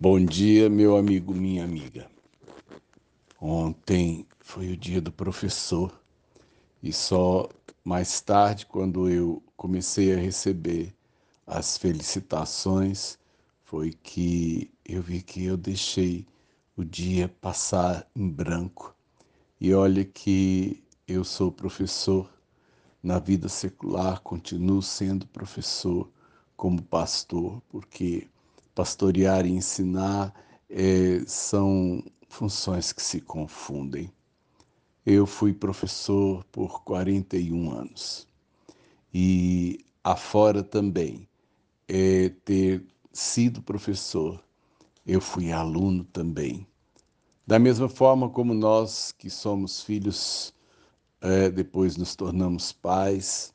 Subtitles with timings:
[0.00, 2.10] Bom dia, meu amigo, minha amiga.
[3.40, 5.92] Ontem foi o dia do professor
[6.82, 7.48] e só
[7.84, 10.92] mais tarde, quando eu comecei a receber
[11.46, 13.18] as felicitações,
[13.62, 16.26] foi que eu vi que eu deixei
[16.76, 18.94] o dia passar em branco.
[19.60, 22.28] E olha que eu sou professor
[23.02, 26.10] na vida secular, continuo sendo professor
[26.56, 28.28] como pastor, porque
[28.74, 30.34] pastorear e ensinar
[30.68, 34.10] é, são funções que se confundem.
[35.04, 38.26] Eu fui professor por 41 anos
[39.12, 41.28] e afora também
[41.88, 44.42] é, ter sido professor,
[45.06, 46.66] eu fui aluno também.
[47.46, 50.54] Da mesma forma como nós que somos filhos,
[51.20, 53.52] é, depois nos tornamos pais,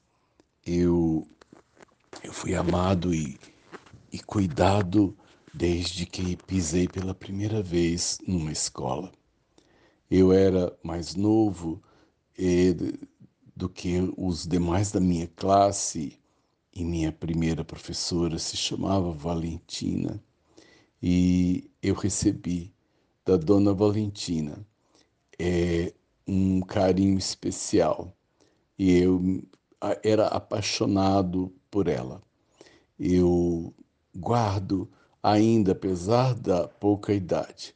[0.65, 1.25] eu,
[2.23, 3.39] eu fui amado e
[4.17, 5.15] e cuidado
[5.53, 9.11] desde que pisei pela primeira vez numa escola.
[10.09, 11.79] Eu era mais novo
[12.35, 12.73] eh,
[13.55, 16.19] do que os demais da minha classe
[16.73, 20.19] e minha primeira professora se chamava Valentina
[21.01, 22.73] e eu recebi
[23.23, 24.65] da dona Valentina
[25.37, 25.93] é,
[26.27, 28.17] um carinho especial
[28.79, 29.43] e eu
[30.03, 32.19] era apaixonado por ela.
[32.99, 33.73] Eu
[34.17, 34.89] guardo
[35.21, 37.75] ainda, apesar da pouca idade,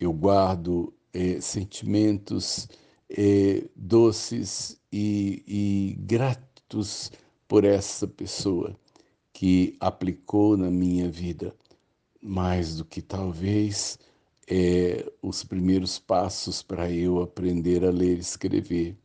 [0.00, 2.68] eu guardo é, sentimentos
[3.10, 7.12] é, doces e, e gratos
[7.46, 8.76] por essa pessoa
[9.32, 11.54] que aplicou na minha vida.
[12.22, 13.98] Mais do que talvez
[14.48, 18.96] é, os primeiros passos para eu aprender a ler e escrever.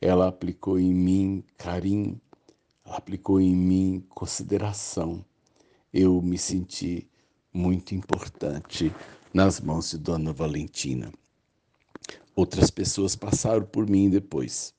[0.00, 2.20] Ela aplicou em mim carinho,
[2.84, 5.24] ela aplicou em mim consideração
[5.94, 7.08] eu me senti
[7.52, 8.92] muito importante
[9.32, 11.12] nas mãos de Dona Valentina.
[12.34, 14.74] Outras pessoas passaram por mim depois.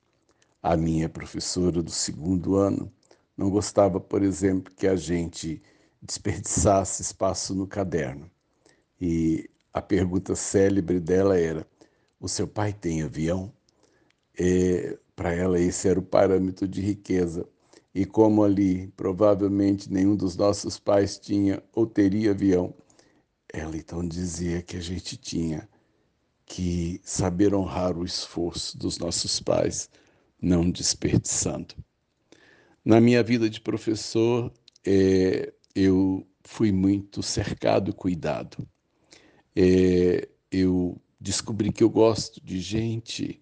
[0.61, 2.91] A minha professora do segundo ano
[3.37, 5.61] não gostava, por exemplo, que a gente
[6.01, 8.29] desperdiçasse espaço no caderno.
[8.99, 11.65] E a pergunta célebre dela era:
[12.19, 13.53] O seu pai tem avião?
[14.37, 17.47] É, Para ela, esse era o parâmetro de riqueza.
[17.95, 22.75] E como ali provavelmente nenhum dos nossos pais tinha ou teria avião,
[23.53, 25.69] ela então dizia que a gente tinha
[26.45, 29.89] que saber honrar o esforço dos nossos pais,
[30.41, 31.73] não desperdiçando.
[32.83, 34.51] Na minha vida de professor,
[34.85, 38.67] é, eu fui muito cercado e cuidado.
[39.55, 43.39] É, eu descobri que eu gosto de gente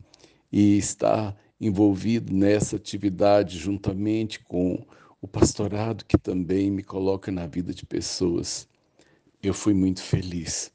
[0.51, 1.35] e estar
[1.65, 4.85] envolvido nessa atividade juntamente com
[5.21, 8.67] o pastorado que também me coloca na vida de pessoas.
[9.41, 10.71] Eu fui muito feliz.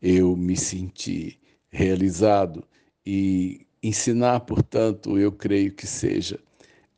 [0.00, 1.38] Eu me senti
[1.70, 2.64] realizado
[3.04, 6.38] e ensinar, portanto, eu creio que seja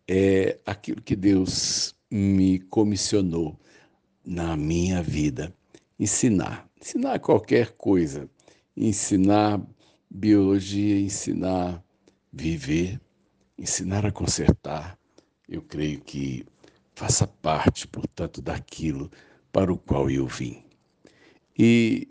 [0.06, 3.59] é aquilo que Deus me comissionou
[4.25, 5.53] na minha vida.
[5.99, 8.29] Ensinar, ensinar qualquer coisa,
[8.77, 9.61] ensinar
[10.11, 11.83] biologia, ensinar
[12.33, 13.01] viver,
[13.59, 14.98] ensinar a consertar,
[15.48, 16.44] eu creio que
[16.94, 19.10] faça parte, portanto, daquilo
[19.53, 20.65] para o qual eu vim.
[21.56, 22.09] E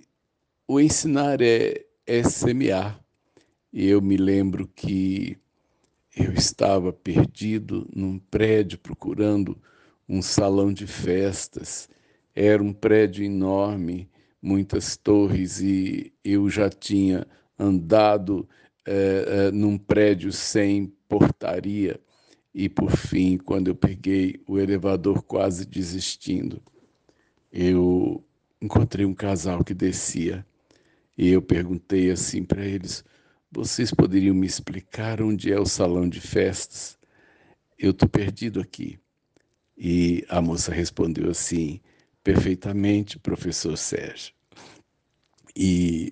[0.68, 3.00] o ensinar é, é semear.
[3.72, 5.38] Eu me lembro que
[6.16, 9.58] eu estava perdido num prédio procurando
[10.08, 11.90] um salão de festas.
[12.36, 14.10] Era um prédio enorme,
[14.42, 17.26] muitas torres, e eu já tinha
[17.58, 18.48] andado
[18.86, 22.00] é, é, num prédio sem portaria.
[22.54, 26.62] E por fim, quando eu peguei o elevador quase desistindo,
[27.52, 28.24] eu
[28.62, 30.46] encontrei um casal que descia
[31.18, 33.04] e eu perguntei assim para eles:
[33.52, 36.98] vocês poderiam me explicar onde é o salão de festas?
[37.78, 39.00] Eu estou perdido aqui.
[39.78, 41.80] E a moça respondeu assim:
[42.24, 44.34] perfeitamente, professor Sérgio.
[45.56, 46.03] E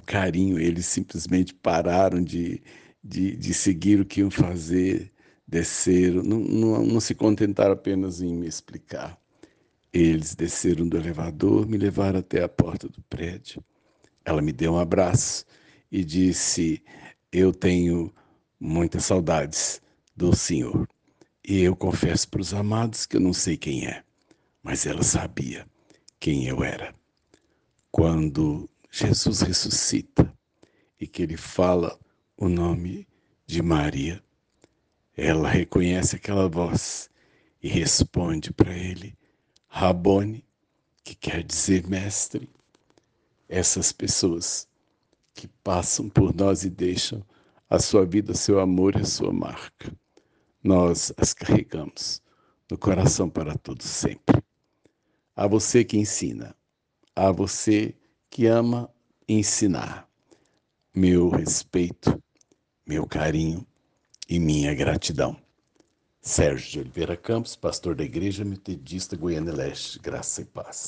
[0.00, 2.62] o carinho, eles simplesmente pararam de,
[3.02, 5.12] de, de seguir o que iam fazer,
[5.46, 9.18] desceram, não, não, não se contentaram apenas em me explicar.
[9.92, 13.62] Eles desceram do elevador, me levaram até a porta do prédio.
[14.24, 15.44] Ela me deu um abraço
[15.90, 16.82] e disse:
[17.32, 18.12] Eu tenho
[18.58, 19.82] muitas saudades
[20.16, 20.88] do Senhor.
[21.44, 24.04] E eu confesso para os amados que eu não sei quem é,
[24.62, 25.66] mas ela sabia
[26.20, 26.94] quem eu era.
[27.90, 30.32] Quando Jesus ressuscita
[31.00, 31.98] e que ele fala
[32.36, 33.06] o nome
[33.46, 34.22] de Maria,
[35.16, 37.10] ela reconhece aquela voz
[37.62, 39.16] e responde para ele,
[39.68, 40.44] Rabone,
[41.04, 42.48] que quer dizer, mestre,
[43.48, 44.68] essas pessoas
[45.34, 47.24] que passam por nós e deixam
[47.68, 49.92] a sua vida, seu amor e a sua marca.
[50.62, 52.22] Nós as carregamos
[52.70, 54.42] no coração para todos sempre.
[55.34, 56.54] A você que ensina,
[57.14, 57.94] a você
[58.30, 58.88] que ama
[59.28, 60.08] ensinar,
[60.94, 62.22] meu respeito,
[62.86, 63.66] meu carinho
[64.28, 65.36] e minha gratidão.
[66.22, 70.78] Sérgio de Oliveira Campos, pastor da Igreja Metodista Goiânia Leste, graça e paz.